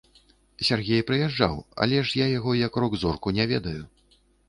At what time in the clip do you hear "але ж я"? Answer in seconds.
1.87-2.33